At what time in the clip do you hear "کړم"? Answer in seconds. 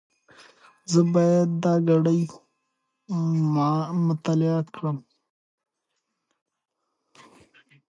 4.75-4.97